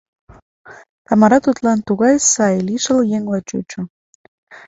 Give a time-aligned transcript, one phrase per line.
[1.05, 3.81] Тамара тудлан тугай сай, лишыл еҥла чучо.